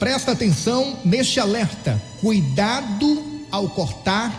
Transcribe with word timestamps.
Presta 0.00 0.32
atenção 0.32 0.96
neste 1.04 1.38
alerta. 1.38 2.00
Cuidado 2.22 3.22
ao 3.50 3.68
cortar 3.68 4.32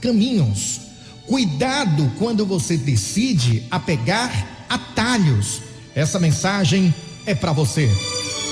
caminhos. 0.00 0.80
Cuidado 1.26 2.10
quando 2.18 2.46
você 2.46 2.74
decide 2.78 3.68
pegar 3.84 4.64
atalhos. 4.66 5.60
Essa 5.94 6.18
mensagem 6.18 6.92
é 7.26 7.34
para 7.34 7.52
você. 7.52 7.86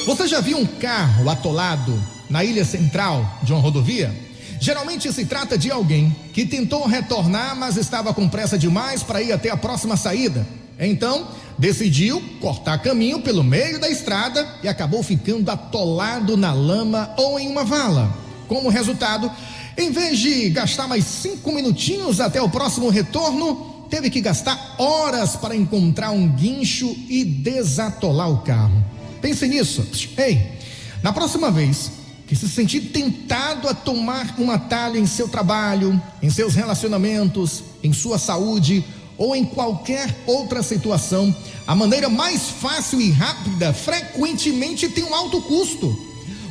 Você 0.05 0.29
já 0.29 0.43
viu 0.43 0.59
um 0.59 0.67
carro 0.67 1.31
atolado 1.31 1.99
na 2.29 2.45
ilha 2.45 2.67
central 2.67 3.41
de 3.43 3.51
uma 3.55 3.63
rodovia? 3.63 4.15
Geralmente 4.61 5.11
se 5.11 5.25
trata 5.25 5.57
de 5.57 5.71
alguém 5.71 6.15
que 6.35 6.45
tentou 6.45 6.87
retornar, 6.87 7.57
mas 7.57 7.79
estava 7.79 8.13
com 8.13 8.29
pressa 8.29 8.59
demais 8.59 9.03
para 9.03 9.23
ir 9.23 9.33
até 9.33 9.49
a 9.49 9.57
próxima 9.57 9.97
saída. 9.97 10.47
Então, 10.87 11.29
decidiu 11.59 12.21
cortar 12.41 12.79
caminho 12.79 13.21
pelo 13.21 13.45
meio 13.45 13.81
da 13.81 13.89
estrada 13.89 14.47
e 14.63 14.69
acabou 14.69 15.03
ficando 15.03 15.49
atolado 15.51 16.37
na 16.37 16.53
lama 16.53 17.15
ou 17.17 17.39
em 17.39 17.49
uma 17.49 17.65
vala. 17.65 18.13
Como 18.49 18.69
resultado, 18.69 19.31
em 19.77 19.91
vez 19.91 20.19
de 20.19 20.51
gastar 20.51 20.89
mais 20.89 21.05
cinco 21.05 21.53
minutinhos 21.53 22.21
até 22.21 22.43
o 22.43 22.49
próximo 22.49 22.89
retorno, 22.89 23.87
teve 23.89 24.11
que 24.11 24.21
gastar 24.21 24.75
horas 24.79 25.37
para 25.37 25.55
encontrar 25.55 26.11
um 26.11 26.29
guincho 26.29 26.95
e 27.09 27.25
desatolar 27.25 28.31
o 28.31 28.39
carro. 28.39 28.85
Pense 29.21 29.47
nisso. 29.47 29.87
Ei, 30.19 30.59
na 31.03 31.13
próxima 31.13 31.51
vez 31.51 31.93
que 32.27 32.35
se 32.35 32.49
sentir 32.49 32.81
tentado 32.81 33.69
a 33.69 33.75
tomar 33.75 34.35
um 34.39 34.51
atalho 34.51 34.97
em 34.97 35.07
seu 35.07 35.29
trabalho, 35.29 36.01
em 36.23 36.31
seus 36.31 36.55
relacionamentos, 36.55 37.63
em 37.83 37.93
sua 37.93 38.19
saúde 38.19 38.85
ou 39.17 39.37
em 39.37 39.45
qualquer 39.45 40.15
outra 40.27 40.63
situação, 40.63 41.35
a 41.67 41.75
maneira 41.75 42.09
mais 42.09 42.49
fácil 42.49 43.01
e 43.01 43.11
rápida 43.11 43.73
frequentemente 43.73 44.89
tem 44.89 45.05
um 45.05 45.15
alto 45.15 45.41
custo. 45.43 45.97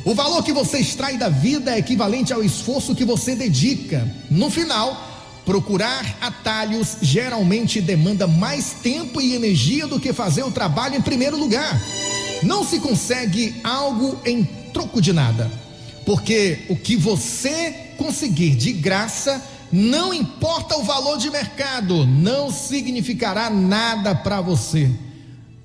O 0.04 0.14
valor 0.14 0.42
que 0.42 0.52
você 0.52 0.78
extrai 0.78 1.16
da 1.16 1.28
vida 1.28 1.74
é 1.74 1.78
equivalente 1.78 2.32
ao 2.32 2.42
esforço 2.42 2.94
que 2.94 3.04
você 3.04 3.36
dedica. 3.36 4.10
No 4.30 4.50
final, 4.50 5.12
procurar 5.44 6.18
atalhos 6.20 6.96
geralmente 7.00 7.80
demanda 7.80 8.26
mais 8.26 8.72
tempo 8.82 9.20
e 9.20 9.34
energia 9.34 9.86
do 9.86 10.00
que 10.00 10.12
fazer 10.12 10.42
o 10.42 10.50
trabalho 10.50 10.96
em 10.96 11.02
primeiro 11.02 11.36
lugar. 11.36 11.80
Não 12.42 12.64
se 12.64 12.80
consegue 12.80 13.54
algo 13.62 14.18
em 14.24 14.44
troco 14.72 15.00
de 15.00 15.12
nada, 15.12 15.50
porque 16.04 16.60
o 16.68 16.74
que 16.76 16.96
você 16.96 17.92
conseguir 17.96 18.56
de 18.56 18.72
graça 18.72 19.40
não 19.72 20.12
importa 20.12 20.76
o 20.76 20.84
valor 20.84 21.16
de 21.16 21.30
mercado, 21.30 22.04
não 22.04 22.50
significará 22.50 23.48
nada 23.48 24.14
para 24.14 24.42
você. 24.42 24.90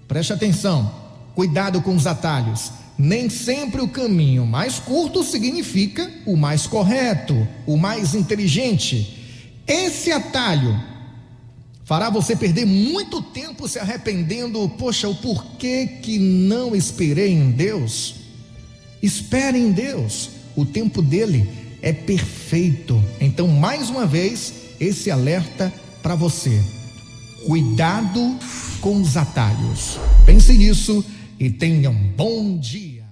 Preste 0.08 0.32
atenção, 0.32 0.90
cuidado 1.36 1.82
com 1.82 1.94
os 1.94 2.08
atalhos. 2.08 2.72
Nem 2.98 3.30
sempre 3.30 3.82
o 3.82 3.88
caminho 3.90 4.46
mais 4.46 4.80
curto 4.80 5.24
significa 5.24 6.10
o 6.26 6.38
mais 6.38 6.66
correto, 6.66 7.46
o 7.66 7.76
mais 7.76 8.16
inteligente. 8.16 9.54
Esse 9.68 10.10
atalho 10.10 10.82
fará 11.84 12.10
você 12.10 12.34
perder 12.34 12.66
muito 12.66 13.22
tempo 13.22 13.68
se 13.68 13.78
arrependendo. 13.78 14.68
Poxa, 14.70 15.10
o 15.10 15.16
porquê 15.16 15.86
que 16.02 16.18
não 16.18 16.74
esperei 16.74 17.34
em 17.34 17.52
Deus? 17.52 18.16
Espere 19.04 19.60
em 19.60 19.72
Deus, 19.72 20.30
o 20.56 20.66
tempo 20.66 21.02
dele 21.02 21.67
é 21.82 21.94
perfeito. 21.94 23.04
Então, 23.20 23.48
mais 23.48 23.90
uma 23.90 24.06
vez, 24.06 24.54
esse 24.80 25.10
alerta 25.10 25.74
para 26.02 26.16
você. 26.16 26.62
Cuidado 27.46 28.38
com 28.82 29.02
os 29.02 29.16
atalhos. 29.16 30.00
Pense 30.26 30.54
nisso 30.54 31.04
e 31.40 31.50
tenha 31.50 31.90
um 31.90 32.08
bom 32.16 32.58
dia. 32.58 33.07